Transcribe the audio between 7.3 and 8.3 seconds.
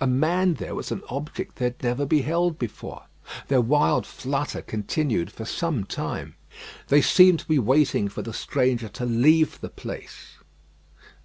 to be waiting for